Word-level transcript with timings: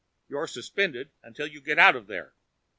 You're 0.27 0.47
suspended 0.47 1.11
until 1.21 1.45
you 1.45 1.61
get 1.61 1.77
out 1.77 1.95
of 1.95 2.07
there. 2.07 2.33